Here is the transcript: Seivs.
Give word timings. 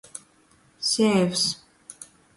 Seivs. 0.89 1.43